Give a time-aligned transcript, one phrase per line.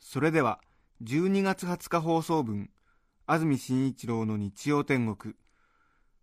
[0.00, 0.60] それでは
[1.04, 2.70] 12月20日放送分
[3.26, 5.34] 安住紳一郎の日曜天国。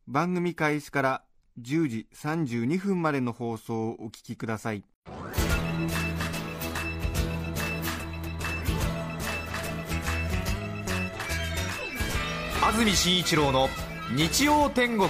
[0.08, 1.24] 番組開始から
[1.62, 4.84] 10時32分までの放送をお聞きください。
[12.62, 13.70] 安住紳一郎の
[14.14, 15.10] 日曜天国。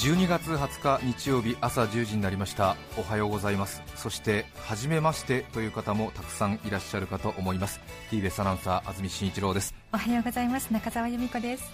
[0.00, 2.74] 12月20日日曜日朝10時になりました。
[2.96, 3.82] おはようございます。
[3.96, 7.82] そして初めましてという方もたくさんいらっしゃるかと思います。
[8.10, 9.74] TBS アナウンサー安住紳一郎です。
[9.92, 10.72] おはようございます。
[10.72, 11.64] 中澤由美子です。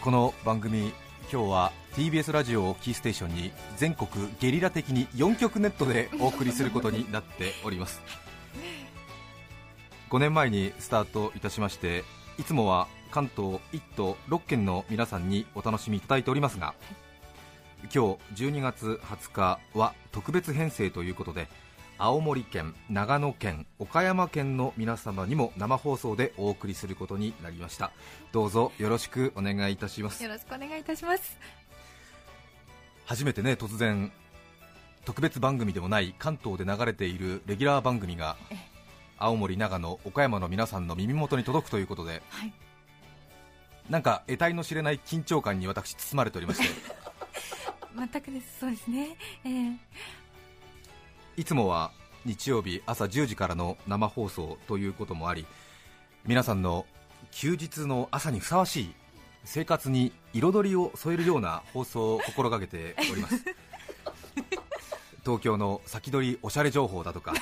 [0.00, 0.92] この番組
[1.32, 8.00] 今日は TBS ラジオをキーステーションに全国ゲリラ的に4曲ネットでお送りすることになっております。
[10.10, 12.04] 5年前にスタートいたしまして
[12.38, 16.74] いつもは関東1都6県の皆さんにお楽しみいただいておりますが
[17.82, 21.48] 今日12月20日は特別編成ということで
[21.98, 27.92] 青森県、長野県、岡山県の皆様にも生放送でお送りすることになりました。
[28.32, 30.22] どうぞよろしくお願いいたします。
[30.22, 31.38] よろしくお願いいたします。
[33.04, 34.10] 初めてね突然
[35.04, 38.56] 特別番組でもない関東で流れているレギュラー番組がえ
[39.18, 42.52] 青森、長野、岡山の皆さんの耳元に届くということではい。
[43.90, 46.68] なんか得体の知れない緊張感に私包まれておりまして
[47.96, 48.60] 全くです。
[48.60, 49.16] そうですね。
[49.44, 49.76] えー
[51.34, 51.92] いつもは
[52.26, 55.46] 日曜日朝10時からの生放送ということもあり
[56.26, 56.84] 皆さんの
[57.30, 58.94] 休日の朝にふさわしい
[59.44, 63.42] 生活に彩りを添えるような放送を心がけております。
[65.24, 67.32] 東京の先取りおしゃれ情報だとか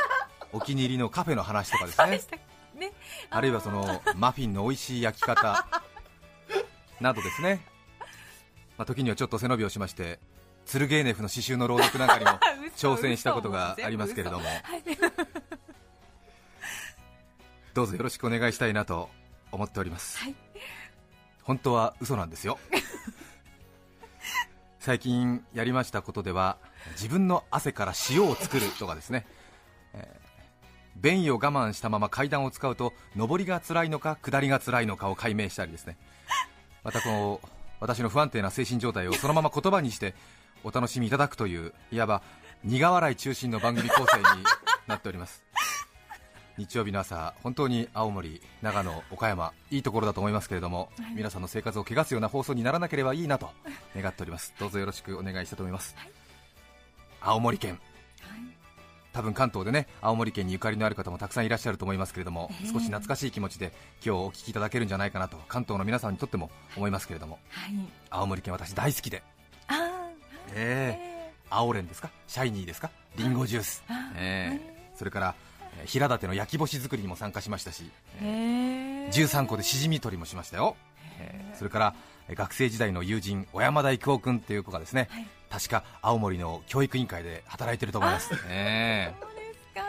[0.52, 2.40] お気に入りのカフェの話とかですね。
[2.74, 2.92] ね。
[3.30, 5.66] あるいはそのマフィンの美味しい焼き方
[7.00, 7.64] などですね、
[8.78, 10.18] まあ、時にはちょっと背伸びをしまして
[10.64, 12.30] ツルゲーネフの詩集の朗読なんかにも
[12.76, 14.40] 嘘挑戦したことがありますけれども。
[14.40, 14.84] 嘘はい。
[17.74, 19.10] どうぞよろしくお願いしたいなと
[19.52, 20.34] 思っております、はい。
[21.42, 22.58] 本当は嘘なんですよ。
[24.80, 26.58] 最近やりましたことでは
[26.92, 29.26] 自分の汗から塩を作るとかですね、
[29.94, 30.28] えー
[31.00, 35.96] 便意を我慢したまま階段を使うと上りが辛いのか下りが辛いのかを解明したりですね。
[36.82, 37.40] またこの
[37.80, 40.14] 私の不安定な精神状態をそのまま言葉にして
[40.64, 42.22] お楽しみいただくといういわば
[42.64, 44.24] 苦笑い中心の番組構成に
[44.86, 45.44] なっております。
[46.58, 51.14] 日曜日の朝、本当に青森、長野、岡山、いいところだと思いますけれども、はい。
[51.14, 53.50] 皆さんの生活を汚すような放送にならなければいいなと
[53.94, 55.94] 願っております、どうぞよろしくお願いしたいと思います。
[57.20, 57.80] 青森県
[59.12, 63.72] 多分関東でね青森県にゆかりのある方もたくさんいらっしゃると思いますけれども、ええ少し懐かしい気持ちで
[64.04, 67.38] 今日お聞きいただけるんじゃないかなと関東の皆さんにとっても思いますけれども。
[67.50, 67.74] はい。
[68.10, 69.22] 青森県私大好きで。
[69.68, 69.78] あー。
[70.54, 71.32] ええ。
[71.50, 72.10] 青レンですか？
[72.26, 72.90] シャイニーですか？
[73.16, 74.92] リンゴジュース、あええ。
[74.96, 75.34] それから
[75.80, 79.12] えー平立の焼き干し作りにも参加しましたし、ーへー。
[79.12, 80.76] 13個でしじみ取りもしましたよ、
[81.18, 81.94] えーそれから
[82.28, 89.14] えー学生時代の友人小山田育夫君っていう子がですね、はい確か青森の教育委員会で働いてると思います、え。
[89.18, 89.82] ーそうですか。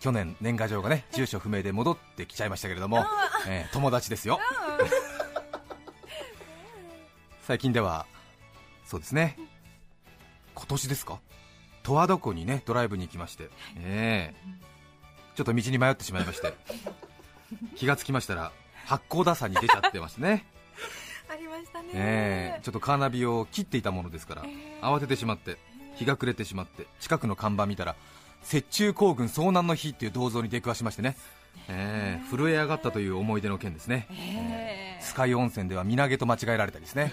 [0.00, 3.04] 去年年賀状がね住所不明で戻ってきちゃいましたけれども、
[3.48, 4.38] えー友達ですよ。
[7.42, 8.06] 最近では
[8.84, 9.36] そうですね。
[10.54, 11.20] 今年ですか？
[11.82, 14.34] 十和田湖にねドライブに行きまして、え。
[14.46, 14.68] ー
[15.36, 16.52] ちょっと道に迷ってしまいまして
[17.76, 18.50] 気がつきましたら
[18.86, 20.44] 八甲田山に出ちゃってましてね
[21.30, 21.88] ありましたね。
[21.94, 24.84] ええちょっとカーナビを切っていたものですから、ええ。
[24.84, 25.56] 慌ててしまって
[25.94, 27.96] 日が暮れてしまって近くの看板見たら
[28.52, 31.16] 雪中行軍遭難の日っていう銅像に出くわしましてね、
[31.68, 32.20] え。
[32.24, 37.12] え震え上がったという思い出の件ですね、えスカイ温泉では身投げと間違えられたりですね。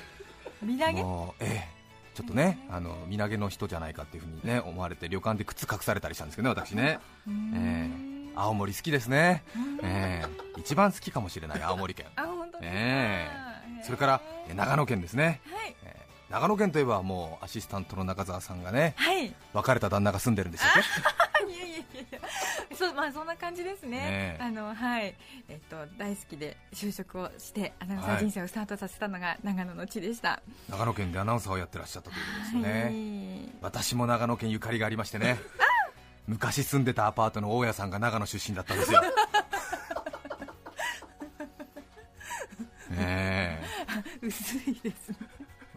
[0.63, 1.01] ー 身投げ？
[1.03, 1.75] もうええ
[2.13, 8.15] ちょっとねあの身投げの人じゃないかっていうふうにね思われて旅館で靴隠されたりしたんですけどね私ね、ええ。
[8.37, 9.43] 青森好きですね、
[9.83, 10.59] ええ。
[10.59, 12.05] 一番好きかもしれない青森県。
[12.15, 12.77] あ本当ですか。
[12.77, 13.29] え
[13.85, 15.75] それからえ長野県ですね、はい。
[15.83, 19.33] えー長野県といえばもうアシスタントの中澤さんがねはい。
[19.53, 20.83] 別れた旦那が住んでるんでしたっ
[21.47, 22.01] けいやいやいや。
[22.01, 22.19] いや
[22.75, 23.89] そうまあそんな感じですね。
[23.89, 24.41] ねえ。
[24.41, 25.15] あのはい。
[25.47, 33.55] えっと大好きで就職をしてアナウンサー人生をスタートさせたのが長野の地でした、長野県でアナウンサーをやってらっしゃったということですよね、はい。
[33.61, 35.37] 私も長野県ゆかりがありましてね。
[36.27, 39.01] 昔住んでたアパートの大家さんが長野出身だったんですよ。
[42.89, 43.44] ねえ
[44.21, 45.17] 薄いですね。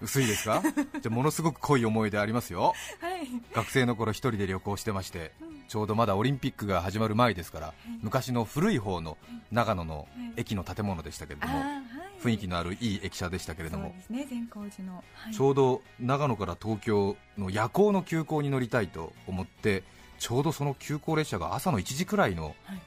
[0.00, 0.62] 薄いですか？
[0.62, 0.72] じゃ
[1.06, 2.74] あものすごく濃い思い出ありますよ。
[3.00, 3.26] はい。
[3.52, 5.32] 学生の頃一人で旅行してまして、
[5.66, 9.18] ちょうどまだオリンピックが始まる前ですから、昔の古い方の
[9.50, 10.06] 長野の
[10.36, 11.82] 駅の建物でしたけれども、はい。
[12.22, 15.34] 雰囲気のあるいい駅舎でしたけれどもそうですね善光寺の、はい。
[15.34, 19.84] ちょうど長野から東京の夜行の急行に乗りたいと思って
[20.18, 22.80] ちょうどその急行列車が朝の1時くらいのはい。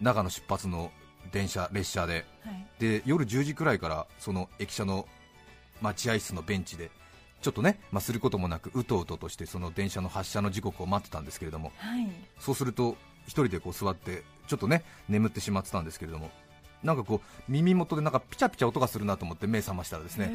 [0.00, 0.90] 長野出発の
[1.32, 2.24] 電車列車で。
[2.44, 2.66] はい。
[2.78, 5.06] で夜10時くらいからその駅舎の
[5.80, 6.90] 待合室のベンチで
[7.42, 11.72] ちょっとね、まあ、することもなくうとうととしてその電車の発車の時刻を待ってたんですけれども。
[11.76, 12.08] はい。
[12.38, 12.96] そうすると
[13.26, 16.30] 一人でこう座ってちょっとね眠ってしまってたんですけれども。
[16.82, 20.30] なんかこう耳元でなんかピチャピチャ音がするなと思って目覚ましたらですね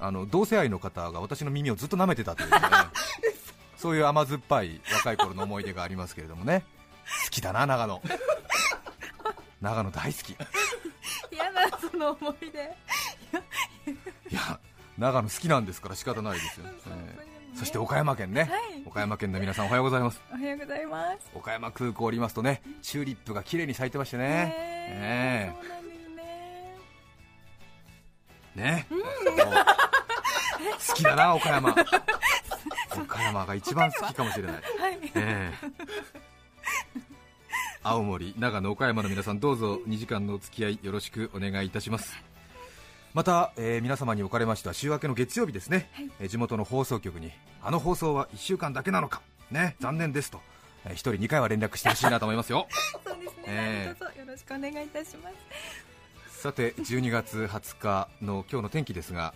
[0.00, 2.56] あの同性愛の方が私の耳をずっと舐めてたというね。
[3.78, 6.64] そういう甘酸っぱい若い頃の思い出がありますけれどもね。
[7.24, 8.02] 好きだな長野
[9.60, 10.30] 長野大好き。
[10.32, 10.36] い
[11.32, 12.58] 嫌なその思い出。
[14.30, 14.60] や
[14.98, 16.66] 長野好きなんですから仕方ないですよ、
[17.58, 18.50] そして岡山県ね、はい。
[18.86, 20.20] 岡山県の皆さんおはようございます。
[20.32, 21.30] おはようございます。
[21.34, 24.24] 岡山空港を降りますとねチューリップが綺麗に咲いてましてね。
[24.88, 25.56] ね
[28.54, 29.66] ねそうなん。
[29.66, 31.74] 好きだな岡山。
[32.98, 34.62] 岡山が一番好きかもしれない、はい。
[35.14, 35.68] ええ
[37.88, 42.16] 青森、長野、岡山の皆さんどうぞ2時間のお付き合いよろしくお願いいたします。
[43.14, 46.10] また、えー皆様におかれましては週明けの月曜日ですね、はい。
[46.18, 47.30] えー地元の放送局に
[47.62, 49.22] あの放送は1週間だけなのか。
[49.52, 50.40] ね残念ですと、
[50.84, 52.66] えー、1人2回は連絡してほしいなと思いますよ。
[53.06, 55.30] そうですね、ええどうぞよろしくお願いいたしま
[56.26, 56.42] す。
[56.42, 59.32] さて12月20日の今日の天気ですが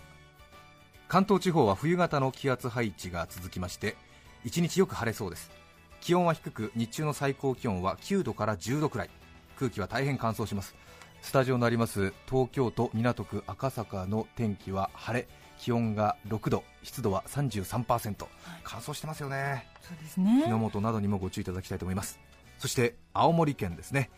[1.07, 3.95] 関東地方は冬型の気圧配置が続きまして
[4.43, 5.60] 一日よく晴れそうです
[6.01, 9.09] 気温は低く日中の最高気温は9度から10度くらい。
[9.57, 10.75] 空気は大変乾燥します。
[11.21, 15.27] スタジオのあります東京都港区赤坂の天気は晴れ。
[15.59, 18.25] 気温が6度湿度は33%
[18.63, 19.67] 乾燥してますよね。
[19.81, 20.41] そうですね。
[20.43, 22.19] 火の元などにもご注意いただきたいと思います。
[22.57, 24.09] そして青森県ですね。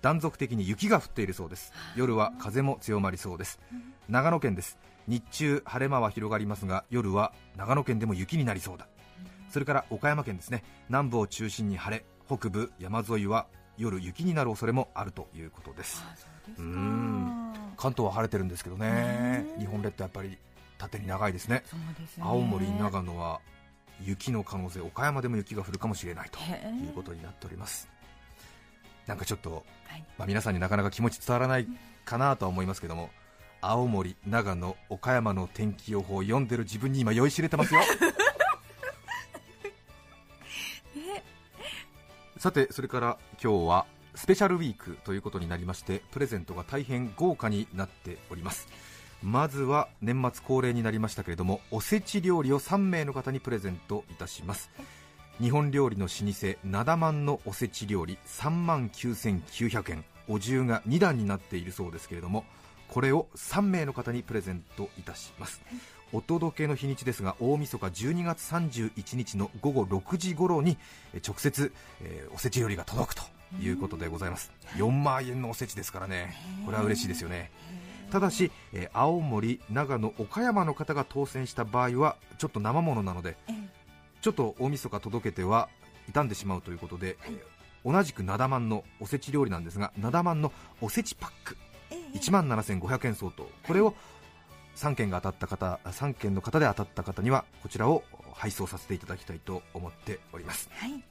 [0.00, 1.72] 断続的に雪が降っているそうです。
[1.96, 3.60] 夜は風も強まりそうです。
[4.08, 4.78] 長野県です。
[5.06, 8.88] 日中晴れ間は広がりますが夜は長野県でも雪になりそうだ
[9.48, 10.62] それから岡山県ですね。
[10.88, 13.46] 南部を中心に晴れ北部山沿いは
[13.76, 16.02] 夜雪になる恐れもあるということです。
[16.04, 16.62] あそうですか。
[16.62, 17.54] うん。
[17.76, 19.46] 関東は晴れてるんですけどね。
[19.58, 20.38] 日本列島やっぱり
[20.78, 21.62] 縦に長いですね。
[22.18, 22.24] ね。
[22.24, 23.40] 青森長野は
[24.02, 27.88] 雪の可能性岡山でも雪が降るかもしれないということになっております。
[29.06, 30.04] なんかちょっと、はい。
[30.18, 31.68] まあ、皆さんになかなか気持ち伝わらない
[32.04, 33.10] かなとは思いますけども
[33.60, 37.80] 青森、長野、岡山の天気予報を読んでる自分に今酔いしれてますよ
[42.46, 48.68] さてそれから今日はスペシャルウィークということになりましてプレゼントが大変豪華になっております。
[49.20, 54.70] まずは年末恒例になりましたけれどもおせち料理を3名の方にプレゼントいたします。
[55.40, 60.04] 日本料理の老舗なだまんのおせち料理3万9900円。
[60.28, 62.44] お重が2段になっているそうですけれども
[62.86, 65.60] これを3名の方にプレゼントいたします。
[66.12, 70.78] お届けの日にちですが大晦日12月31日の午後6時頃に
[71.14, 73.22] え直接、えーおせち料理が届くと
[73.60, 74.52] いうことでございます。
[74.76, 76.36] 4万円のおせちですからね。
[76.64, 77.50] これは嬉しいですよね。
[78.10, 83.68] ただし、えー青森、長野、岡山の方が当選した場合はちょっと生ものなのでええ。
[84.20, 85.68] ちょっと大晦日届けては
[86.06, 87.40] 傷んでしまうということで、えー
[87.84, 91.56] 同じくなだまんのおせち料理なんですがなだまんのおせちパック。
[91.90, 92.18] ええ。
[92.18, 93.48] 1万7500円相当。
[93.64, 93.94] これを
[94.76, 100.68] 3件が当たった方3件の方で当たった方にはこちらを配送させていただきたいと思っております。
[100.72, 101.02] はい。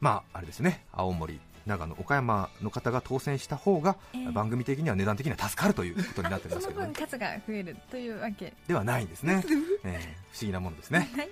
[0.00, 0.84] まああれですね。
[0.92, 4.32] 青森長野岡山の方が当選した方が、ええ。
[4.32, 6.86] 番組的には値段的には助かるということになってますけど、ね。
[6.94, 8.54] その分、数が増えるというわけ。
[8.66, 9.44] ではないんですね、
[9.84, 11.10] えー不思議なものですね。
[11.14, 11.28] はい。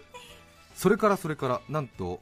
[0.75, 2.21] それからそれからなんと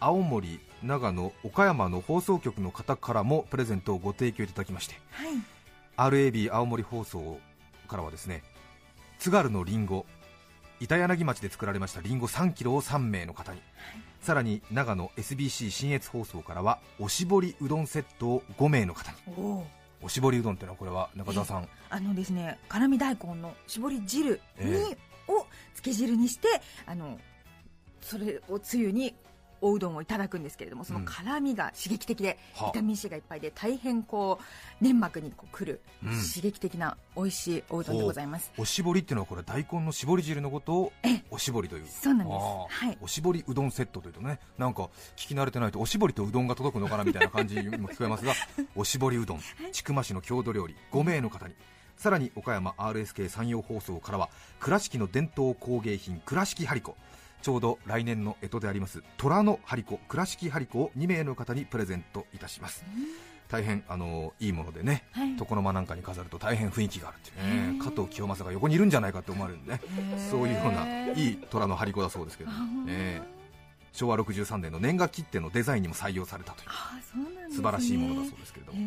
[0.00, 4.94] 青森長野岡山の放送局の方からもプレゼントをご提供いただきまして。
[5.10, 5.32] はい。
[5.96, 7.40] RAB 青森放送
[7.88, 8.42] からはですね
[9.18, 10.06] 津軽のりんご
[10.80, 13.60] 板柳町で作られましたりんご3キロを3名の方に、
[14.20, 19.64] さらに長野 SBC 信越放送からはおしぼりうどんセットを5名の方に。
[20.00, 21.68] おしぼりうどんっていうのはこれは中澤さん。
[21.90, 26.48] あのですね辛味大根の絞り汁に、えを漬け汁にして
[26.86, 27.18] あの
[28.00, 29.14] それをつゆに
[29.60, 32.72] おうどんをいただくんですけれどもその辛みが刺激的で、はあ。
[32.72, 38.52] ビタミン C がいっぱいで大変こう粘膜にこうくる、うん刺激的な美味しいおうどんでございます。
[38.58, 41.86] おしぼりっていうのはこれ大根の絞り汁のことをえおしぼりという。
[41.88, 42.84] そうなんです。
[42.84, 42.98] はい。
[43.00, 44.84] おしぼりうどんセットというとねなんか
[45.16, 48.32] 聞き慣れてないとおしぼりとうどんが届くのかなみたいな感じにも聞こえますが
[48.76, 49.40] おしぼりうどん。
[49.72, 51.54] 千曲市の郷土料理5名の方に。
[51.96, 56.96] さらに岡山 RSK 山陽放送からは倉敷の伝統工芸品倉敷張子
[57.48, 62.84] ちょうど来年の干支であります虎の張子倉敷張子を2名の方にプレゼントいたします。
[63.48, 65.30] 大変あのいいものでね、はい。
[65.40, 70.30] 床の間なんかに飾ると大変雰囲気があるっていうね加藤清正が横にいるんじゃないかって思われるんでねー。
[70.30, 72.50] そういうようないい虎の張り子だそうですけど、
[72.86, 73.22] え。
[73.24, 73.38] ー
[73.94, 78.78] 昭和63年の年賀切手のデザインにも採用されたというね、素晴らしいものだそうですけれども、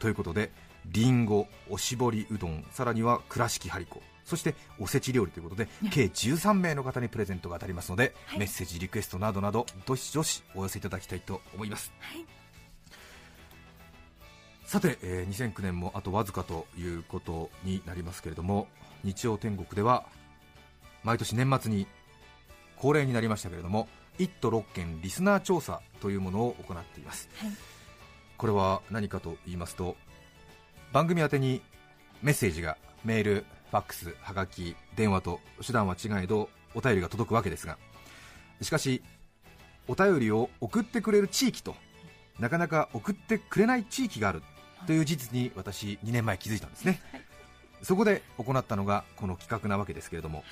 [0.00, 0.50] ということで
[0.86, 8.38] りんごおしぼりうどんさらには倉敷張り子そしておせち料理ということで計13名の方にプレゼントが当たりますので、はい。
[8.38, 11.92] メッセージリクエストなどなどどしどしお寄せいただきたいと思います。
[12.00, 12.24] はい。
[14.64, 18.68] さて、えー2009年もあとわずかということになりますけれども
[19.04, 20.06] 日曜天国では
[21.02, 21.86] 毎年年末に
[22.76, 23.88] 恒例になりましたけれども
[24.18, 27.50] 1都6県リスナー調査というものを行っています、はい。
[28.38, 29.96] これは何かと言いますと
[30.92, 31.60] 番組宛てに
[32.22, 37.78] メッセージがメール、ファックス、はがき、電話と手段は違えどお便りが届くわけですが。
[38.60, 39.02] しかし
[39.88, 41.74] お便りを送ってくれる地域と
[42.38, 44.42] なかなか送ってくれない地域がある
[44.86, 47.00] という事実に私2年前気づいたんですね、
[47.82, 50.44] そこで行ったのがこの企画なわけですけれども、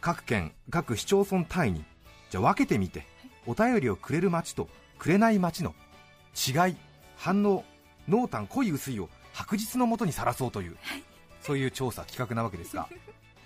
[0.00, 1.84] 各県各市町村単位に
[2.30, 3.06] じゃあ分けてみて、
[3.46, 5.74] お便りをくれる町とくれない町の
[6.34, 6.76] 違い
[7.16, 7.62] 反応
[8.08, 10.76] 濃淡濃い薄いを白日のもとにさらそうという、
[11.44, 12.88] そういう調査企画なわけですが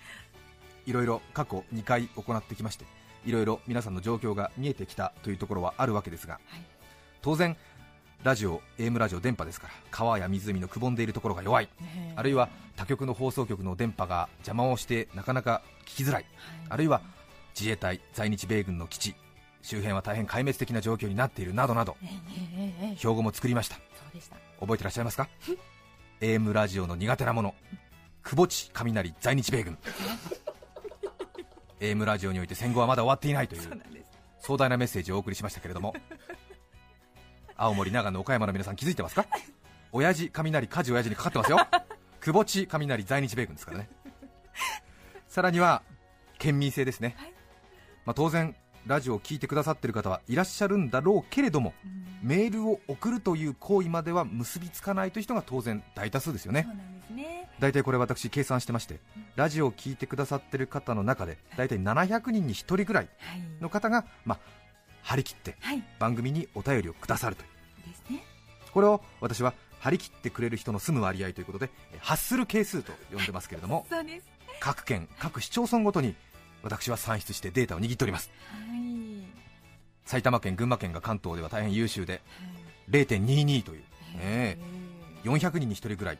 [0.87, 2.85] いろいろ過去2回行ってきまして
[3.25, 6.61] いろいろ皆さんの状況が見えてきたというところはあるわけですが、はい。
[7.21, 7.55] 当然
[8.23, 16.25] ラジオ AM ラジオ電波ですから川や湖のくぼんでいるところが弱いねあるいは他局の放送局の電波が邪魔をしてなかなか聞きづらい
[16.69, 17.01] あるいは
[17.57, 19.15] 自衛隊在日米軍の基地
[19.61, 21.95] 周辺は大変壊滅的な状況になっているなどなど
[22.97, 23.75] 標語も作りました。
[24.59, 25.27] 覚えてらっしゃいますか？
[26.21, 27.55] AM ラジオの苦手なもの
[28.29, 29.75] 久保地雷在日米軍。
[31.81, 33.61] AM ラジオにおいて戦後はまだ終わっていないという
[34.37, 35.95] 壮大なメッセージをお送りしましたけれども。
[37.57, 39.25] 青森長野岡山の皆さん気づいてますか？
[39.91, 41.57] 親父雷火事親父にかかってますよ。
[42.21, 43.89] 久保地雷在日米軍ですからね。
[45.27, 45.81] さらには
[46.37, 47.15] 県民性ですね、
[48.05, 48.55] まあ、当然
[48.89, 51.75] ラジオを聞いてくださっている方はいらっしゃるんだろうけれども、
[52.23, 56.67] メールを送るという行為までは結びつかないという人が当然大多数ですよね。
[57.59, 58.99] 大体これ私計算してまして
[59.35, 63.41] ラジオを聞いてくださっている方の中で大体700人に1人ぐらいはい。
[63.61, 64.39] の方が、まあ、
[65.03, 65.83] 張り切ってはい。
[65.99, 67.45] 番組にお便りをくださるとい
[68.09, 68.13] う。
[68.13, 68.23] ね。
[68.71, 73.85] これを私は張り切ってくれる人の住む割合ということでえ発する係数と呼んでますけれども
[74.59, 76.15] 各県各市町村ごとに
[76.63, 78.29] 私は算出してデータを握っております。
[78.51, 78.79] はい。
[80.05, 82.21] 埼玉県群馬県が関東では大変優秀ではい。
[83.05, 83.85] 0.22という、へ
[84.21, 86.17] ええ400人に1人ぐらい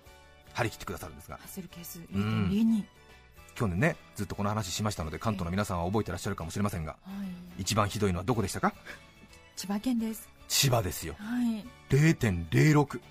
[0.53, 1.37] 張り切ってくださるんですが。
[1.41, 2.03] 走る係数ん。
[2.03, 2.83] 0.02
[3.55, 6.97] 去年ねずっとこの話しましたので関東の皆さんは覚えてらっしゃるかもしれませんがは
[7.57, 7.61] い。
[7.61, 8.73] 一番ひどいのはどこでしたか？
[9.55, 10.29] 千葉県です。
[10.47, 11.15] 千葉ですよ。
[11.17, 11.45] はい。
[11.45, 13.01] ね0.06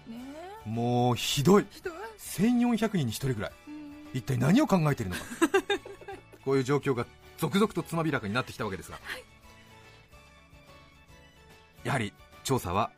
[0.66, 0.68] え。
[0.68, 1.66] もうひどい。
[1.70, 3.52] 人は1400人に1人ぐらい。
[3.66, 3.74] うん。
[4.14, 5.22] 一体何を考えているのか
[6.48, 7.04] こういう状況が
[7.36, 8.98] 続々とつまびらかになってきたわけですが、
[11.84, 12.90] やはり調査は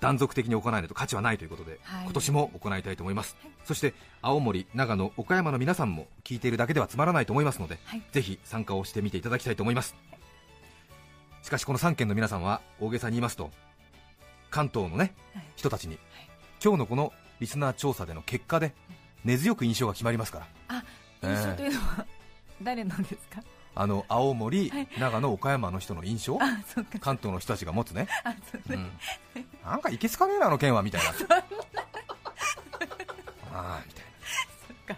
[0.00, 2.04] 断続的に行わないと価値はないということで、はい。
[2.04, 3.52] 今年も行いたいと思います、はい。
[3.64, 8.02] そして青森、長野、岡山の皆さんも聞いているだけではつまらないと思いますので、はい。
[8.12, 9.96] ぜひ参加をしてみていただきたいと思います。
[11.42, 13.50] しかしこの3県の皆さんは大げさに言いますと
[14.50, 15.44] 関東のねはい。
[15.56, 15.98] 人たちに、
[16.62, 18.74] 今日のこのリスナー調査での結果で
[19.24, 20.48] 根強く印象が決まりますから。
[20.68, 20.84] あ
[21.22, 22.06] ええ印象というのは
[22.62, 23.42] 誰のですか？
[23.74, 24.88] あの青森、はい。
[24.98, 26.38] 長野、岡山の人の印象？
[27.00, 28.08] 関東の人たちが持つね、
[28.70, 28.90] うん、
[29.64, 31.10] なんかいけすかねえなあの県はみたいな。
[33.52, 34.04] ああみたい
[34.88, 34.96] な。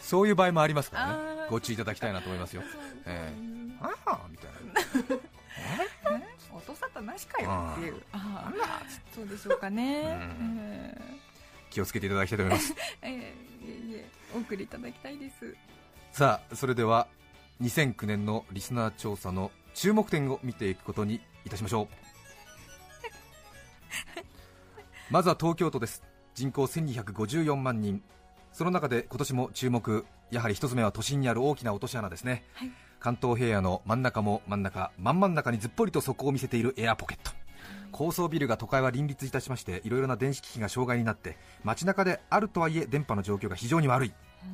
[0.00, 1.48] そういう場合もありますからあねー。
[1.50, 2.62] ご注意いただきたいなと思いますよ。
[3.06, 3.76] ええ。
[3.80, 5.20] ああみたいな。
[6.56, 8.00] 音沙汰なしかよっていう。
[8.12, 8.82] ああ
[9.14, 10.02] そうでしょうかね。
[10.06, 10.98] え
[11.70, 12.74] 気をつけていただきたいと思います。
[13.02, 15.54] えええいえいえお送りいただきたいです
[16.14, 17.08] さあそれでは
[17.60, 21.94] 2009年のリスナー調査の注目点を見ていくことにいたしましょう。
[25.10, 26.04] まずは東京都です。
[26.36, 28.00] 人口1254万人。
[28.52, 30.06] その中で今年も注目。
[30.30, 32.70] やはり一つ目は都心にある大きな落とし穴ですね、はい。
[33.00, 37.32] 関東平野の真ん中も真ん中真ん真ん中にずっぽりと底を見せているエアポケット。
[37.90, 44.12] 高層ビルが都会は林立いたしましていろいろな電子機器が障害になって街中であるとはいえ電波の状況が非常に悪い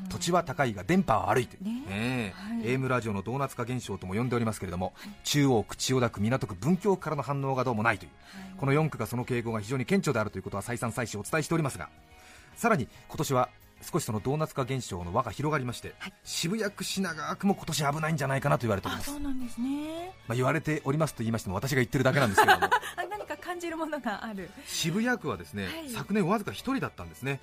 [0.09, 1.85] 土地は高いが電波は悪いという、ね。
[1.89, 2.43] ええ。
[2.53, 2.63] はい。
[2.65, 4.93] AM ラジオのドーナツ化現象とも呼んでおりますけれども、
[5.25, 8.11] 中央区、千代田区、港区、文京区からの反応がどうもないという、
[8.59, 11.89] この4区がその傾向が非常に顕著であるということは再三再四お伝えしておりますが、
[12.57, 13.49] さらに今年は
[13.83, 15.95] 少しそのドーナツ化現象の輪が広がりまして、
[16.25, 20.13] 渋谷区、品川区も今年危ないんじゃないかなと言われておりあます、そうなんですね。
[20.29, 22.71] まあ、言われておりますと言いましても私が言ってるだけなんですけれども、 あ
[23.09, 24.51] 何か感じるものがある。
[24.67, 25.89] 渋谷区はですね、はい。
[25.91, 27.41] 昨年わずか1人だったんですね。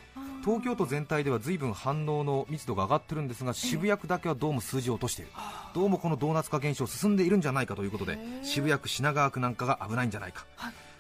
[0.47, 5.31] 東京都全体では随分反応の密度が上がってるんですが渋谷区だけはどうも数字を落としている。
[5.73, 10.45] どうもこのドーナツ化現象進んでいるんじゃないかということで渋谷区品川区なんかが危ないんじゃないか、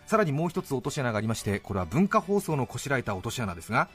[0.05, 3.87] さらにもう一つ落とし穴がありましてこれは文化放送のこしらえた落とし穴ですが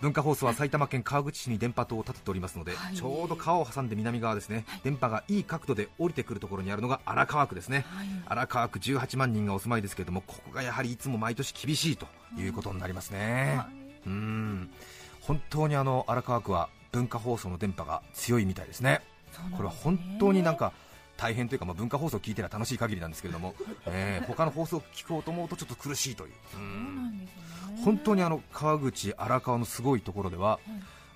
[0.00, 2.96] 文化放送は埼玉県川口市に電波塔を立てておりますので、はい。
[2.96, 8.06] ちょうど川を挟んで南側ですね、電波がいい角度で降りてくるところにあるのが荒川区ですね、はい。
[8.26, 12.06] 荒川区18万人がお住まいですけれどもここがやはりいつも毎年厳しいと
[12.38, 13.60] いうことになりますね、
[14.06, 14.70] うーん。
[15.20, 19.02] 本当にあの荒川区は文化放送の電波が強いみたいですね。
[19.56, 20.72] これは本当になんか
[21.16, 23.54] 大変というか、まあ、文化放送を聞いてりゃ楽しい限りなんですけれども、
[23.86, 30.58] えー他の放送を聞こうと思うとちょっと苦しいという、う本当にあの川口、荒川のすごいところでは、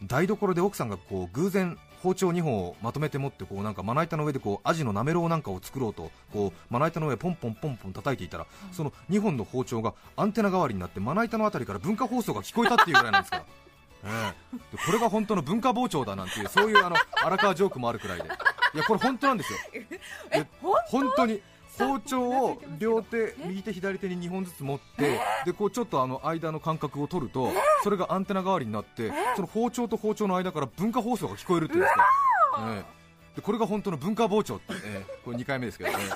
[0.03, 13.45] 台所で奥さんがこう偶然包丁2本をまとめて持ってこうなんかまな板の上でこうアジのなめろうなんかを作ろうとこうまな板の上ポンポンポンポン叩いていたら、その2本の包丁がアンテナ代わりになってまな板のあたりから文化放送が聞こえたっていうぐらいなんですから。
[14.07, 14.77] ええ。
[14.77, 18.25] でこれが本当の文化包丁だなんていうそういうあの荒川ジョークもあるくらいで。
[18.75, 19.59] いやこれ本当なんですよ。
[20.31, 20.47] え
[20.89, 21.43] 本当に
[21.79, 27.51] 包丁を両手右手左手に2本ずつ持ってでこうちょっとあの間の間隔を取ると
[27.83, 32.07] それがアンテナ代わりになってその包丁と包丁の間から文化放送が聞こえるっていうんですか、
[32.71, 33.37] ええ。
[33.37, 35.97] でこれが本当の文化包丁って、ええこれ2回目ですけどね。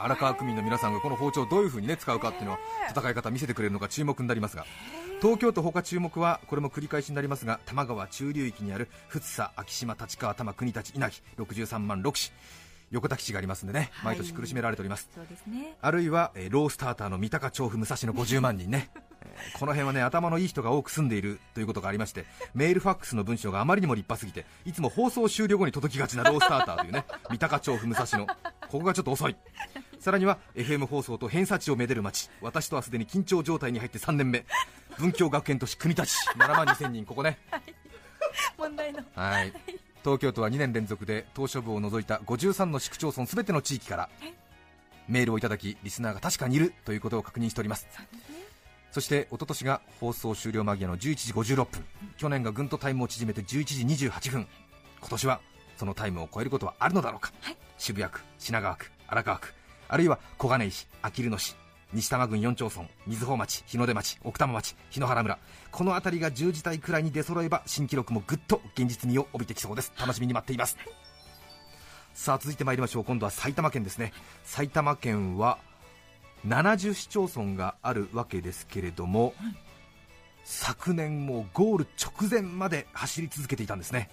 [0.00, 2.58] 荒川区民の皆さんがこの包丁をどういう風にね使うかっていうのは
[2.90, 4.64] 戦い方見せてくれるのが注目になりますが
[5.20, 12.32] 東京都他注目はこれも繰り返しになりますが多摩川中流域にある富津佐昭島立川多摩国立稲城63万6市
[12.90, 15.76] 横田基地がありますんでね毎年苦しめられております、そうですね。
[15.80, 18.98] あるいは、えーロースターターの三鷹調布武蔵の50万人ね、え
[19.54, 22.24] ーこの辺はね頭のいい人が多く住んでいるということがありまして
[22.54, 28.26] メールファックスの文章があまりにも立派すぎていつも放送終了後に届きがちなロースターターというね 三鷹調布武蔵野。
[28.26, 29.36] ここがちょっと遅い。
[29.98, 32.30] さらには FM 放送と偏差値をめでる街。
[32.40, 34.44] 私とはすでに緊張状態に入って3年目。
[34.98, 37.38] 文教学園都市国立7万2000人ここね。
[38.58, 39.02] 問題の。
[39.14, 39.52] はい
[40.04, 44.08] 東京都は2年連続で島しょ部を除いた53の市区町村すべての地域から
[45.08, 47.86] メールをいただきリスナーが確かにいるということを確認しております。
[48.90, 50.98] そして一昨年が放送終了間際の11
[51.44, 51.84] 時56分。
[52.16, 54.46] 去年がぐんとタイムを縮めて11時28分。
[55.00, 55.40] 今年は
[55.76, 57.32] そのタイムを超えることはあるのだろうか、
[57.78, 59.54] 渋谷区品川区荒川区
[59.88, 61.54] あるいは小金井市あきる野市
[61.92, 65.38] 西多摩郡4町村瑞穂町日の出町奥多摩町檜原村。
[65.70, 69.92] この辺りが10時台くらいに出揃えば新記録もぐっと現実味を帯びてきそうです。
[69.98, 70.76] 楽しみに待っています。
[72.14, 73.04] さあ続いてまいりましょう。
[73.04, 74.12] 今度は埼玉県ですね。
[74.44, 75.58] 埼玉県は
[76.46, 79.34] 70市町村があるわけですけれども、
[80.44, 84.10] 昨年もゴール直前まで走り続けていたんですね。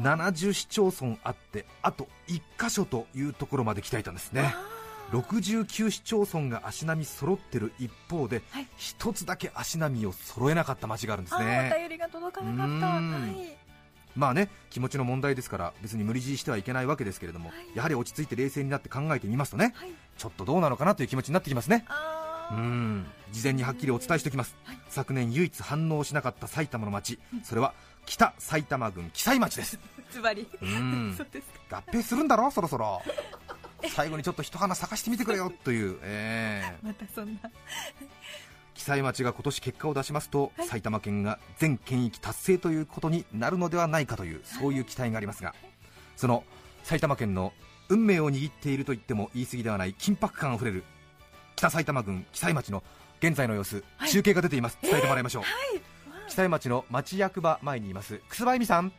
[0.00, 4.54] 70市町村あってあと1箇所というところまで来ていたんですね
[5.10, 8.66] 69市町村が足並み揃ってる一方ではい。
[8.76, 12.86] 一、つだけ足並みを揃えなかった町があるんですあーおね便りが届かなかった。
[12.86, 13.56] はい。
[14.16, 19.90] まあね気持ちの問題ですから別に無理強いしてはいけないわけですけれども、やはり落ち着いて冷静になって考えてみますとね、はい。
[20.16, 21.84] ちょっとどうなのかなという気持ちになってきますね。
[22.52, 23.06] うん。
[23.32, 24.56] 事前にはっきりお伝えしておきます、
[24.88, 27.74] 昨年唯一反応しなかった埼玉の町それは
[28.06, 29.78] 北埼玉郡喜斎町です。
[30.10, 30.48] ズバリ。
[30.62, 31.14] うん。
[31.18, 31.82] そうですか。
[31.88, 33.02] 合併するんだろそろそろ
[33.94, 37.50] 最後にちょっと一花咲かしてみてくれよという、えー またそんな。
[38.74, 45.54] 記載町が今年結果を出しますと、埼玉県が全県域達成ということになるのではないかというそういう期待がありますが
[46.14, 46.44] その
[46.82, 47.54] 埼玉県の
[47.88, 50.84] 運命を握っていると言っても言い過ぎではない緊迫感あふれる
[51.56, 52.84] 北埼玉郡記載町の
[53.20, 54.10] 現在の様子、はい。
[54.10, 54.78] 中継が出ています。
[54.82, 55.80] 伝えてもらいましょう、はい。
[56.28, 58.92] 記載町の町役場前にいます楠葉恵美さん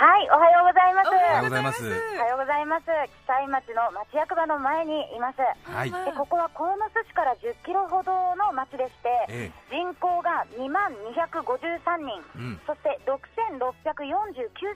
[0.00, 1.12] はい、おはようございます。
[1.12, 2.88] おはようございますおはようございます。
[2.88, 5.44] 記載町の町役場の前にいます。
[5.68, 6.72] はい、でここは鴻
[7.04, 13.52] 巣市から10キロほどの町でして、え人口が2万253人、えうんそして6649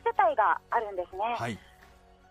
[0.05, 1.25] 世帯があるんですね。
[1.41, 1.57] はい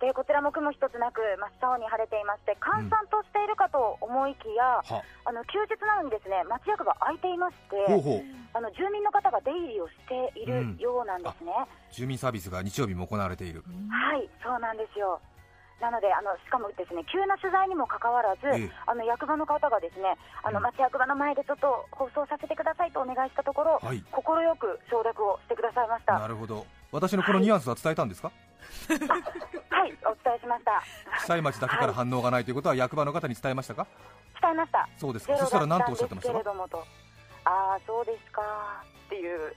[0.04, 5.00] でこちらも雲一つなく真っ青に晴れていまして閑散としているかと思いきや、は。
[5.24, 7.80] あの休日なのにですね町役場開いていまして
[8.52, 10.76] あの住民の方が出入りをしていうん。
[10.76, 11.52] るようなんですね、
[11.96, 15.22] 住民サービスが日曜日も行われている、はいそうなんですよ。
[15.80, 18.72] なのであのしかもですね急な取材にもかかわらず、ええ。
[18.86, 20.64] あの役場の方がですねあのうん。
[20.64, 24.04] 町役場の前でちょっと放送させてくださいとお願いしたところはい。
[24.12, 24.22] 快
[24.60, 26.20] く承諾をしてくださいました。
[26.20, 26.66] なるほど。
[26.92, 28.53] 私のこのニュアンスは伝えたんですか、はい
[30.06, 30.82] お伝えしました。
[31.20, 33.88] 被災町だけから反応がないということは役場の方に伝えましたか？
[34.42, 34.88] 伝えました。
[34.98, 35.38] そうですか。
[35.38, 36.54] そしたら何とおっしゃってますしたか？
[37.46, 38.42] ああそうですか
[39.06, 39.54] っていう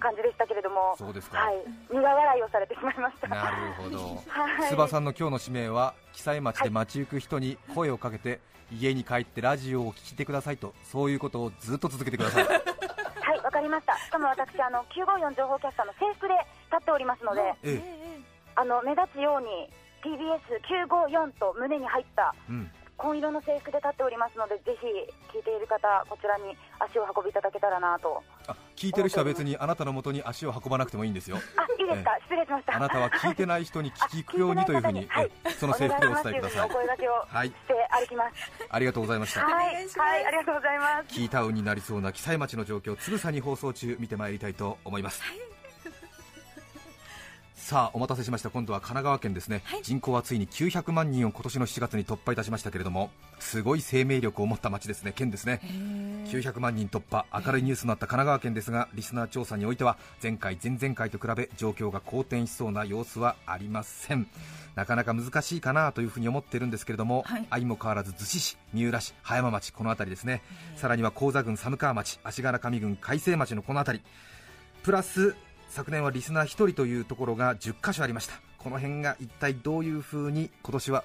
[0.00, 0.94] 感じでしたけれども。
[0.98, 1.56] そうですか、はい。
[1.90, 3.28] 苦笑いをされてしまいました。
[3.28, 3.98] なるほど。
[4.26, 4.70] はい。
[4.70, 8.40] 須葉さんの今日の使命は記載町で街行く人に声をかけて
[8.72, 12.44] 家に帰ってラジオを聞いてくださいとそういうことをずっと続けてください。
[12.44, 12.62] はい
[13.42, 13.96] わかりました。
[13.96, 16.34] しかも私あの954情報キャスターの制服で
[16.70, 17.40] 立っておりますので。
[17.62, 17.82] え
[18.18, 19.68] えあの目立つように
[20.02, 22.70] TBS954 と胸に入ったうん。
[22.98, 24.86] 紺色の制服で立っておりますのでぜひ
[25.36, 31.36] 聞いている方こちらに足を運びいただけたらなとあ聞いてる人は別にあなたのもとに足を運ばなくてもいいんですよ。
[31.56, 32.76] あいいですか、失礼しました。
[32.76, 35.30] あなたは聞いてない人に聞くようにというふうに、はい。
[35.44, 36.66] えその制服でお伝えください。
[36.66, 37.48] お声掛けをはい。
[37.48, 38.34] して歩きます。
[38.68, 39.44] ありがとうございました。
[39.44, 41.08] はい、はい、ありがとうございます。
[41.14, 45.22] キータウンになりそうな記載町の状況つぶさに放送中見てまいりたいと思います、
[47.62, 48.50] さあお待たせしました。
[48.50, 49.82] 今度は神奈川県ですね、はい。
[49.84, 55.12] 人口はついに900万人を今年の7月に突破いたしましたけれどもすごい生命力を持った町ですね。
[55.14, 55.60] 県ですね。
[56.26, 64.26] 900万人突破明るいニュースになった神奈川県ですがリスナー調査においては前回前々回と比べ状況が好転しそうな様子はありません。
[64.74, 67.46] なかなか難しいかなというふうに思っているんですけれども、はい。
[67.48, 70.42] 相も変わらず逗子市、三浦市、葉山町この辺りですね。
[70.74, 74.04] さらには高座郡寒川町足柄上郡海西町のこの辺り。
[74.82, 75.36] プラス
[75.74, 78.34] 昨年はリスナー1人というところが10箇所ありました。
[78.58, 81.02] この辺が一体どういうふうに今年は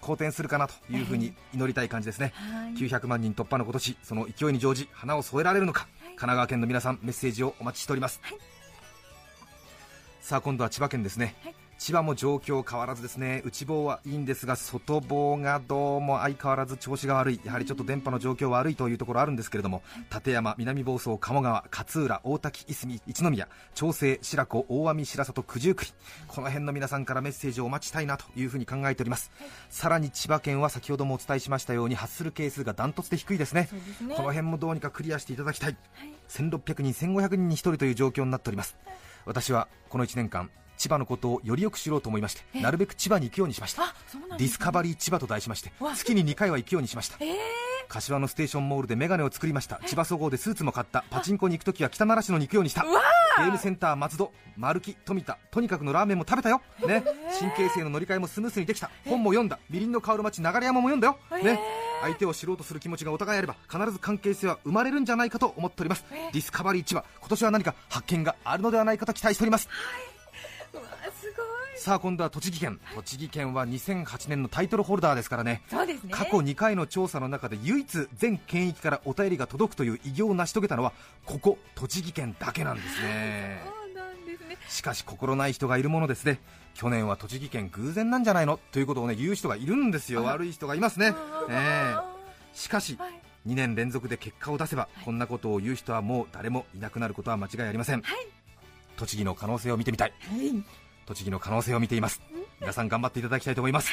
[0.00, 2.72] 好転するかなというふうに祈りたい感じですね、はい。
[2.74, 8.20] 900万人突破の今年その勢いに乗じ花を添えられるのか、神奈川県の皆さんメッセージをお待ちしております、
[10.20, 13.42] さあ今度は千葉県ですね、はい千葉も状況変わらずですね。
[13.44, 17.40] 内房はいいんですが外房がどうも相変わらず調子が悪い。
[17.44, 25.94] やはりちょっと電波の状況悪いというところあるんですけれども館山南房総鴨川勝浦大滝いすみ一宮長生白子大網白里九十九里。
[26.28, 29.30] この辺の皆さんからメッセージをお待ちしたいなというふうに考えております、
[29.68, 33.68] さらに千葉県は先ほどもお伝えしましたように発する係数がダントツで低いですね。
[34.16, 35.76] この辺もどうにかクリアしていただきたい、
[36.28, 38.76] 1600人、1500人に1人という状況になっております。
[39.26, 43.84] 私はこの1年間千葉のことをよりよく知ろうと思いましてなるべく千葉に行くようにしました。
[43.84, 47.16] あそうなん Discovery 千葉と題しましてわ月に2回は行くようにしました。
[47.20, 49.80] えー柏のステーションモールでメガネを作りました。
[49.86, 51.04] 千葉そごうでスーツも買った。
[51.10, 55.38] パチンコに行くときは北習志野に行くようにしたゲームセンター松戸丸木富田。
[55.50, 56.60] とにかくのラーメンも食べたよ。
[56.86, 57.02] ね。
[57.38, 58.90] 神経性の乗り換えもスムースにできた。
[59.06, 59.58] 本も読んだ。
[59.68, 61.18] みりんの香る街流山も読んだよ。
[61.42, 61.60] ね。
[62.02, 66.04] 相手を知ろうとする気持ちがお互いあれば必ず関係性は生まれるんじゃないかと思っております。
[66.10, 67.04] ディスカバリー千葉。
[67.20, 69.68] 今年は何か発見があるのではないかと期待しております。
[69.68, 70.13] うわすごい
[71.76, 72.80] さあ今度は栃木県。
[72.94, 75.62] 栃木県は2008年のタイトルホルダーですからね。
[75.68, 76.10] そうですね。
[76.10, 80.92] 過去2回の調査の中で唯一全県域からお便りが届くという偉業を成し遂げたのは
[81.26, 83.60] ここ栃木県だけなんですね。
[83.64, 84.56] そうなんですね。
[84.68, 86.40] しかし心ない人がいるものですね。
[86.74, 88.58] 去年は栃木県偶然なんじゃないの？
[88.72, 90.24] ということをね言う人がいるんですよ。
[90.24, 91.14] 悪い人がいますね。
[91.50, 92.56] ええ。
[92.56, 93.12] しかしはい。
[93.46, 98.26] 2年連続で結果を出せばこんなことを言う人はもう誰もいなくなることは間違いありません、はい。
[98.96, 100.14] 栃木の可能性を見てみたい
[101.06, 102.20] 栃木の可能性を見ています。
[102.60, 103.92] 皆さん頑張っていただきたいと思います。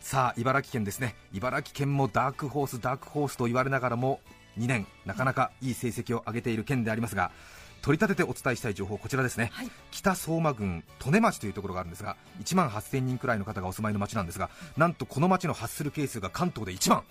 [0.00, 1.14] さあ茨城県ですね。
[1.32, 4.20] 茨城県もダークホースダークホースと言われながらも
[4.58, 7.30] 2年なかなかいい成績を上げている県でありますが
[7.82, 9.70] 取り立ててお伝えしたい情報こちらですね、はい。
[9.90, 17.02] 北相馬郡利根町というところがあるんですが1万8000人くらいの方がお住まいの町なんですがなんとこの町の発する係数が関東で1番。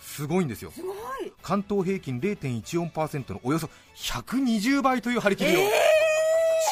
[0.00, 0.70] すごいんですよ。
[0.70, 1.32] すごい。
[1.42, 5.60] 関東平均0.14%のおよそ120倍という張り切りを、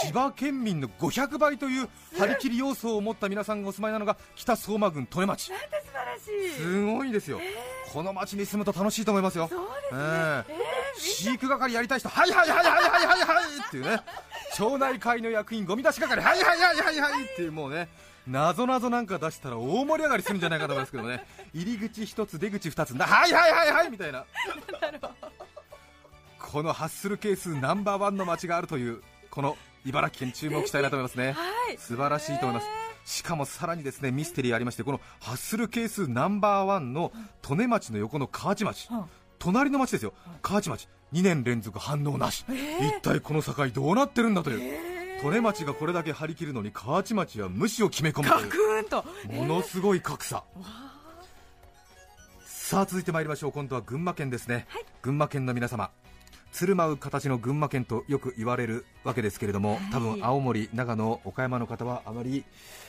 [0.07, 1.89] 千葉県民の500倍という
[2.19, 5.51] 張り切り要素を持った皆さんがお住まいなのが北相馬郡利根町。
[5.51, 6.57] なんて素晴らしい。
[6.57, 7.41] すごいですよ、
[7.93, 9.49] この町に住むと楽しいと思いますよ。
[9.49, 10.01] そうですね。
[10.01, 14.01] ええ飼育係やりたい人はいはいはいはいはいはいはいっていうね
[14.55, 17.89] 町内会の役員ゴミ出し係はいはいはいはいはいっていうもうね
[18.27, 24.25] 謎謎なんか出したら大盛り上がりするんじゃないかと思いますけどね入り口一つ出口二つなはいはいはいはいみたいな
[26.39, 31.33] このハッスル係数ナンバーワンの街があるというこの茨城県注目したいなと思いますね。
[31.33, 31.79] はい。
[31.79, 32.67] 素晴らしいと思います。
[33.05, 37.13] しかもさらにですねミステリーありましてこのハッスル係数ナンバーワンの
[37.49, 39.05] 利根町の横の河内町、うん。
[39.39, 40.15] 隣の町ですよ。
[40.41, 40.89] 河内町。
[41.13, 42.45] 2年連続反応なし、
[42.81, 49.41] 一体この境どうなってるんだという、利根町がこれだけ張り切るのに河内町は無視を決め込むという。
[49.41, 50.43] ものすごい格差、
[52.45, 53.53] さあ続いてまいりましょう。
[53.53, 54.67] 今度は群馬県ですね、
[55.03, 55.93] 群馬県の皆様
[56.55, 62.45] 鶴舞う形の群馬県とよく言われるわけですけれども、多分青森、長野、岡山の方はあまり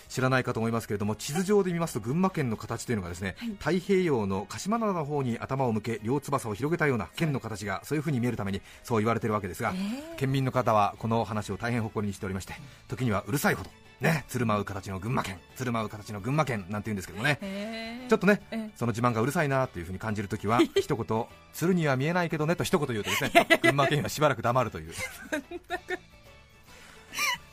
[0.08, 9.74] 知らないかと思いますけれども地図上で見ますと群馬県の形というのがですね、太平洋の鹿島灘の方に頭を向け両翼を広げたような県の形がそういう風に見えるためにそう言われているわけですが、
[10.18, 12.54] 県民の方はこの話を大変誇りにしておりまして
[12.88, 23.32] 時にはうるさいほどね、鶴舞う形の群馬県、鶴舞う形の群馬県なんて言うんですけどもね、えちょっとねええ、その自慢がうるさいなというふうに感じるときは、 一言、鶴には見えないけどねと一言言うとですね、
[23.62, 24.94] 群馬県はしばらく黙るという。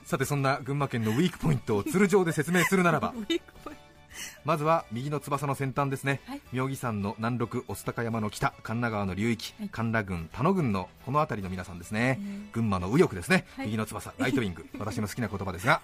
[0.05, 3.15] さてそんな群馬県のウィークポイントを鶴上で説明するならば
[4.45, 6.41] まずは右の翼の先端ですね、はい。
[6.53, 9.69] 妙義山の南麓御巣鷹山の北神奈川の流域、はい。
[9.69, 13.67] 神田郡田野郡のこの辺りの皆さんですね、え群馬の右翼ですね、はい。
[13.67, 14.67] 右の翼ライトウィング。
[14.79, 15.81] 私の好きな言葉ですが、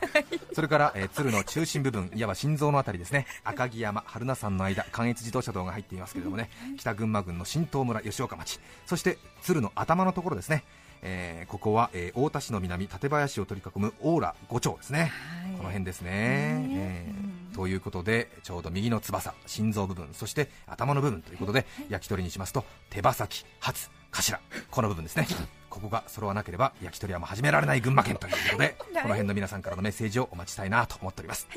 [0.53, 3.27] それから、えー鶴の中心部分いわば心臓の辺りですね。
[3.43, 8.61] 赤城山春名山の間関越自動車道が入っていますけれどもね、北群馬郡の新東村吉岡町。
[8.87, 10.65] そして鶴の頭のところですね。
[11.03, 15.11] えーここは、えー太田市の南館林を取り囲む大良五町ですね、はい。
[15.57, 17.23] この辺ですね、ねえー。
[17.23, 24.39] うんということでちょうど右の翼心臓部分そして頭の部分ということで、焼き鳥にしますと手羽先初頭
[24.71, 25.27] この部分ですね。
[25.69, 31.49] ここが揃わなければ焼き鳥屋も始められない群馬県ということで この辺の皆さんからのメッセージをお待ちしたいなと思っております、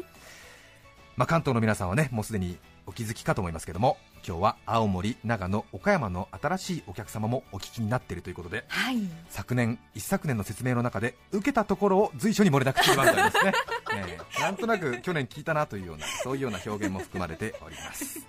[1.16, 2.58] まあ、関東の皆さんはねもうすでに
[2.92, 3.96] お気づきかと思いますけども
[4.28, 8.98] 今日は青森、長野、岡山の新しいお客様もお聞きになっているということではい。
[9.30, 13.54] 昨年一昨年の説明の中で受けたところを随所に漏れなく散りばめておりますね、
[13.96, 18.20] ええなんとなく去年聞いたなというようなそういうような表現も含まれております。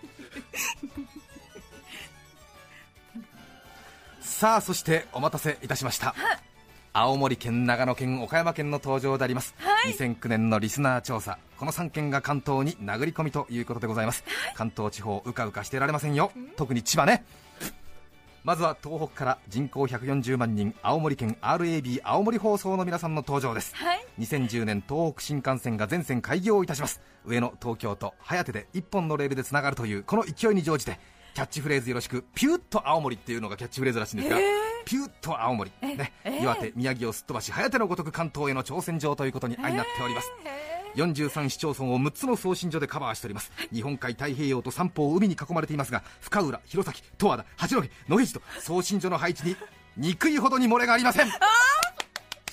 [4.22, 6.14] さあそしてお待たせいたしました
[6.94, 9.54] 青森県、長野県、岡山県の登場であります、
[9.86, 11.38] 2009年のリスナー調査。
[11.56, 14.24] この3県が関東に殴り込みということでございます、
[14.54, 17.24] 関東地方うかうかしてられませんよ、特に千葉ね。
[18.44, 24.04] まずは東北から人口140万人青森県 RAB 青森放送の皆さんの登場です、はい。
[24.18, 30.98] 2010年東北新幹線が全線開業いたします上野東京と早手で1本のレールでつながるというこの勢いに乗じて
[31.34, 32.24] キャッチフレーズよろしく。
[32.34, 34.36] ピュッと青森っていうのがキャッチフレーズらしいんですが、
[34.84, 40.30] ピュッと青森、ね岩手宮城をすっ飛ばし早手のごとく関東への挑戦状ということに相なっております、
[40.96, 43.50] 43市町村を6つの送信所でカバーしております。
[43.72, 49.56] 日本海太平洋と三方海に囲まれていますが深浦弘前十和田八戸野毛地と送信所の配置に
[49.96, 51.28] 憎いほどに漏れがありません。
[51.28, 51.32] し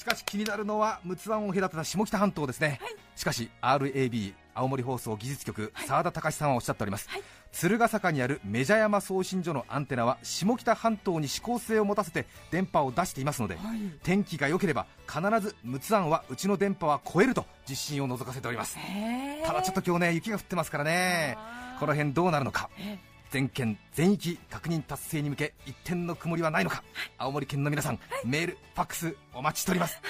[0.10, 2.80] かし気になるのは陸奥湾を隔てた下北半島ですね、
[3.16, 7.08] しかし RAB 青森放送技術局澤田隆さんはおっしゃっております、
[7.52, 13.58] 鶴ヶ坂にあるメジャヤマ送信所のアンテナは下北半島に指向性を持たせて電波を出していますので、
[14.02, 18.78] 天気が良ければ必ず陸奥湾はうちの電波は超えると自信を覗かせております。
[19.46, 21.38] ただちょっと今日ね雪が降ってますからね。
[21.80, 22.70] この辺どうなるのか
[23.30, 26.84] 全県全域確認達成に向け一点の曇りはないのか
[27.18, 30.02] 青森県の皆さん、メールファックスお待ちしております、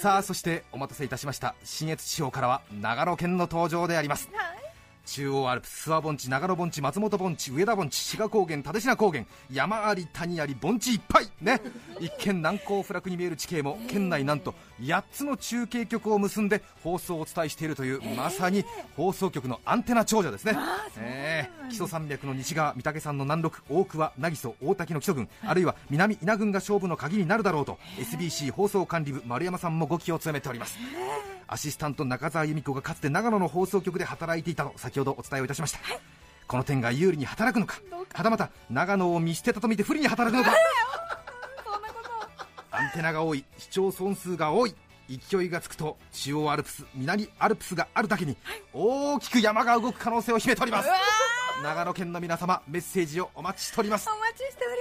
[0.00, 4.28] さあそしてお待たせいたしました信越地方からは長野県の登場であります、
[5.06, 11.28] 中央アルプス諏訪盆地長野盆地松本盆地上田盆地志賀高原蓼科高原山あり谷あり盆地いっぱい。
[11.40, 11.60] ね。
[12.00, 18.64] 一見難攻不落に見える地形も県内なんと8つの中継局を結んで放送をお伝えしているというまさに
[18.96, 20.58] 放送局のアンテナ長者ですね、
[20.98, 30.78] えー木曽山脈の西側御嶽山の南麓大桑渚大滝の木曽郡、あるいは南稲郡が勝負の鍵になるだろうと SBC 放送管理部丸山さんもご気を強めております
[31.48, 35.78] アシスタント中澤由美子がかつて長野の放送局で働いていたと先ほどお伝えをいたしました、
[36.46, 37.80] この点が有利に働くのか。
[38.12, 40.54] はたまた長野を見捨てたと見て不利に働くのか。
[42.70, 44.74] アンテナが多い視聴損数が多い。
[45.08, 48.36] 勢いがつくと中央アルプス南アルプスがあるだけに
[48.72, 50.88] 大きく山が動く可能性を秘めております。
[51.62, 54.08] 長野県の皆様メッセージをお待ちしております。
[54.10, 54.76] お待ちしており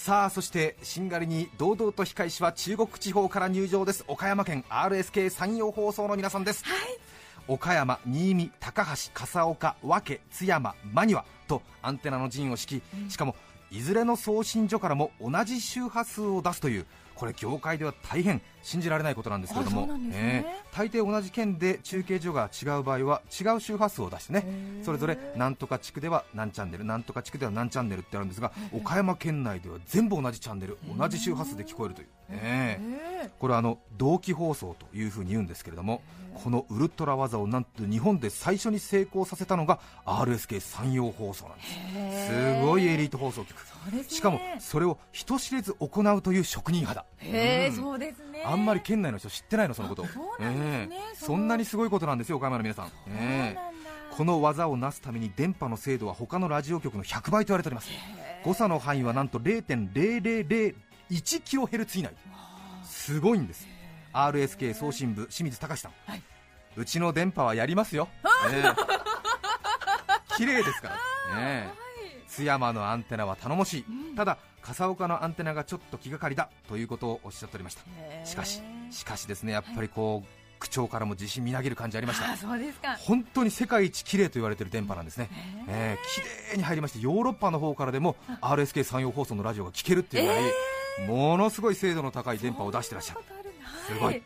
[0.00, 4.04] さあそしてしんがりに堂々と控えしは中国地方から入場です。
[4.06, 6.64] 岡山県 RSK 山陽放送の皆さんです、
[7.48, 13.34] 岡山、新見、高橋、笠岡、和気、津山、真庭とアンテナの陣を敷き、しかも
[13.70, 20.10] いずれの送信所からも同じ周波数を出すというこれ業界では大変信じられないことなんですけれども、ね。
[20.12, 24.44] えー大抵同じ県で中継所が違う場合は違う周波数を出してね
[24.84, 32.78] それぞれなんとか地区では何チャンネルなんとか地区では何チャンネルってあるんですが岡山県内では全部同じチャンネル同じ周波数で聞こえるという、え。
[32.80, 33.08] ー
[33.40, 36.02] これはあの同期放送というふうに言うんですけれども
[36.44, 43.58] このウルトラ技をなんと日本で最初に成功させたのが RSK 山陽放送なんですすごいエリート放送局。
[43.92, 44.04] ね。
[44.06, 47.76] しかもそれを人知れず行うという職人派だへえ、うん。
[47.76, 48.44] そうですね。
[48.46, 50.04] あんまり県内の人知ってないのそのこと。
[50.06, 50.96] そうなんですね。
[50.96, 51.16] ええ。
[51.16, 53.90] そんなにすごいことなんですよ岡山の皆さん、ええなんだ。
[54.10, 57.90] この技をなすために電波の精度は他のラジオ局の100倍と言われております。
[58.44, 60.74] 誤差の範囲はなんと0.0001
[61.42, 62.12] キロヘルツ以内。
[62.84, 63.66] すごいんです。
[64.12, 66.22] RSK 送信部清水隆さん、はい。
[66.76, 68.08] うちの電波はやりますよ、
[68.50, 70.36] ええ。
[70.36, 70.96] 綺麗ですから、
[71.38, 71.87] ええ
[72.38, 73.84] 津山のアンテナは頼もしい、
[74.16, 77.82] ただ笠岡のアンテナがちょっと気がかりだということをおっしゃっておりました。
[78.24, 82.26] しかししかしですねやっぱりこう口調からも自信みなぎる感じありました。
[82.98, 85.30] 本当に世界一綺麗と言われている電波なんですね、
[85.68, 93.20] えー、綺麗に入りましてヨーロッパの方からでも RSK 山陽放送のラジオが聞けるっていうぐらい、ものすごい精度の高い電波を出してらっしゃる。
[93.86, 94.22] すごい。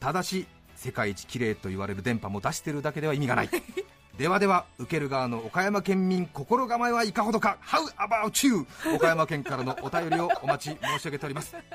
[0.00, 0.46] ただし
[0.76, 3.50] 世界一綺麗と言われる電波も出してるだけでは意味がない
[4.18, 7.56] ではでは受ける側の岡山県民心構えはいかほどか。
[7.62, 8.66] How about you?
[8.94, 11.56] 岡山県からのお便りをお待ち申し上げております。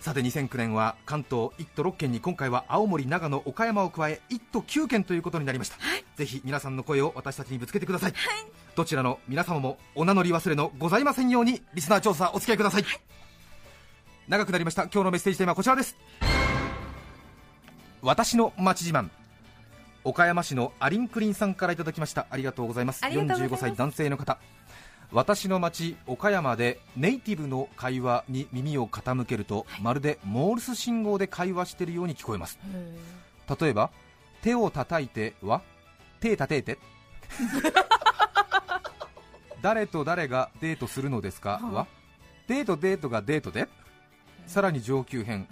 [0.00, 5.76] さて2009年は関東1都6県に今回は青森、長野、岡山を加え1都9県ということになりました、
[6.16, 8.14] ぜひ皆さんの声を私たちにぶつけてください、
[8.74, 12.84] どちらの皆様もお名乗り忘れのございませんようにリスナー調査お付き合いください、
[14.26, 14.82] 長くなりました。
[14.84, 15.96] 今日のメッセージテーマはこちらです
[18.02, 19.08] 私の町自慢。
[20.04, 22.26] 岡山市のアリンクリンさんからいただきました。
[22.30, 23.04] ありがとうございます。
[23.04, 23.64] ありがとうございます。
[23.64, 24.38] 45歳男性の方。
[25.12, 32.58] 私の町岡山でネイティブの会話に耳を傾けると、まるでモールス信号で会話しているように聞こえます。
[33.60, 33.90] 例えば
[34.42, 35.62] 手を叩いては
[36.18, 36.78] 手叩いて。
[39.62, 41.60] 誰と誰がデートするのですか？
[41.62, 41.86] は
[42.48, 43.68] デートデートがデートで。
[44.48, 45.46] さらに上級編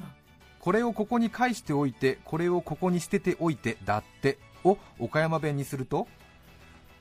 [0.60, 6.06] これをここに返しておいてこれをここに捨てておいてだってを岡山弁にすると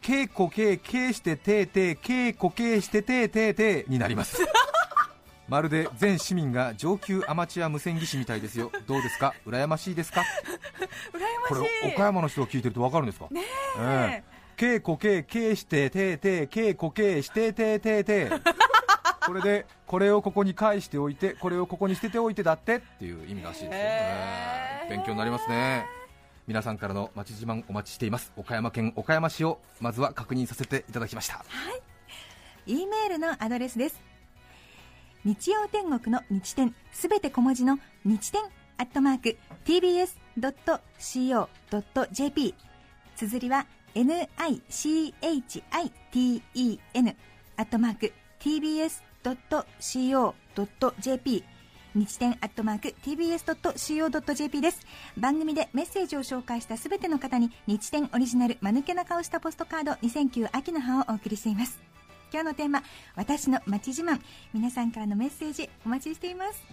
[0.02, 4.38] 稽古稽稽しててて稽古稽しててててになります。
[5.50, 8.72] まるで全市民が上級アマチュア無線技師みたいですよ。
[8.88, 9.34] どうですか？
[9.45, 10.24] 羨ましいですか？
[10.24, 11.88] こ羨ましい。
[11.88, 13.28] れ岡山の人が聞いてると分かるんですか？
[13.32, 13.41] ね
[13.80, 14.24] え。
[14.56, 18.30] 稽古稽稽しててて稽古稽してててて
[19.30, 25.86] これでこれをここに返しておいてこれをここに捨てておいてだってっていう意味らしいですよ、ええ勉強になりますね。
[26.48, 28.34] 皆さんからの町自慢お待ちしています。
[28.36, 31.46] 岡山県岡山市をまずは確認させていただきました。
[32.65, 34.02] E メールのアドレスです。
[35.24, 38.42] 日曜天国の日天すべて小文字の日天
[38.80, 40.15] アットマーク tbs.co.jp
[43.15, 45.22] 綴りは nichiten
[47.58, 49.09] アットマーク tbs.co.jp
[51.96, 54.80] 日天アットマーク tbs.co.jp です。
[55.18, 61.80] 番組でメッセージを紹介したすべての方に日天オリジナル間抜けな顔したポストカード2009秋の葉をお送りしています。
[62.32, 62.84] 今日のテーマ
[63.16, 64.22] 私の街自慢。
[64.54, 66.64] 皆さんからのメッセージお待ちしています。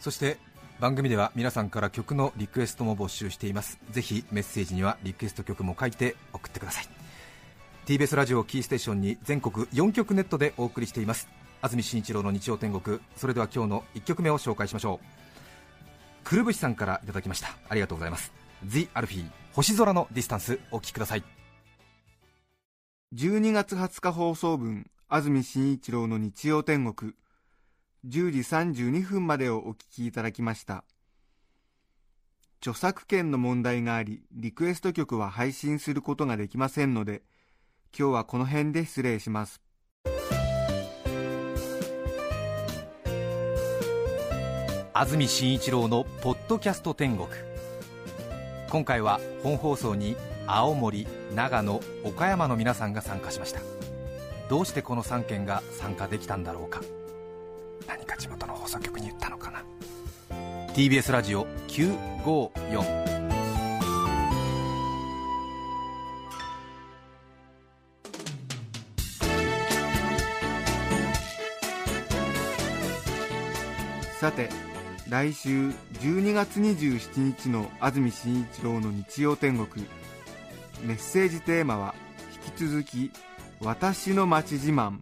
[0.00, 0.38] そして
[0.80, 3.78] 番組では皆さんから曲のリクエストも募集しています。
[3.92, 6.93] ぜひメッセージにはリクエスト曲も書いて送ってください。
[7.86, 11.28] TBS ラジオキーステーションに全国4曲ネットでお送りしています。
[11.60, 12.98] 安住紳一郎の日曜天国。
[13.14, 16.24] それでは今日の1曲目を紹介しましょう。
[16.24, 17.48] くるぶしさんからいただきました。
[17.68, 18.32] ありがとうございます。
[18.64, 21.24] The アルフィー星空のディスタンスお聴きください。
[23.14, 27.12] 12月20日放送分安住紳一郎の日曜天国。
[28.06, 30.84] 10時32分までをお聞きいただきました。
[32.62, 37.20] 著作権の問題がありリクエスト曲は配信することができませんので
[37.96, 39.60] 今日はこの辺で失礼します。
[44.92, 47.28] 安住紳一郎の「ポッドキャスト天国」
[48.70, 53.60] 今回は本放送に青森長野岡山の皆さんが参加しました。
[54.48, 56.80] どうしてこの3県が参加できたんだろうか。
[57.86, 59.62] 何か地元の放送局に言ったのかな。
[60.74, 63.13] TBS ラジオ954
[74.24, 74.48] さて
[75.06, 75.68] 来週
[76.00, 79.86] 12月27日の安住紳一郎の日曜天国。
[80.82, 81.94] メッセージテーマは
[82.46, 83.12] 引き続き
[83.60, 85.00] 「私の街自慢」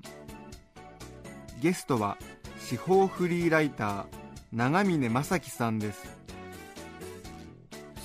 [1.63, 2.19] ゲストは
[2.59, 4.05] 司法フリーライター
[4.53, 6.17] 長峰正樹さんです。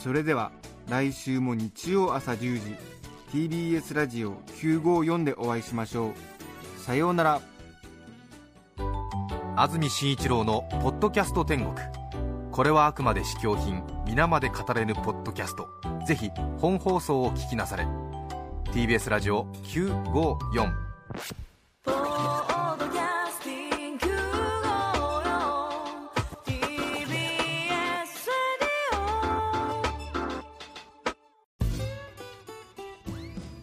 [0.04, 0.52] それでは
[0.88, 2.76] 来週も日曜朝10時
[3.34, 6.80] TBS ラジオ954でお会いしましょう。
[6.80, 7.57] さようなら。
[9.60, 11.74] 安住紳一郎の「ポッドキャスト天国」
[12.54, 15.68] これはあくまで試供品皆まで語れぬポッドキャスト。
[16.06, 16.30] ぜひ
[16.60, 17.88] 本放送を聞きなされ。
[18.72, 20.72] TBS ラジオ954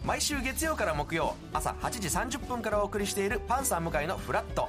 [0.04, 4.68] 毎週月曜から木曜朝8時30分からお送りしているパンサー向井のフラット。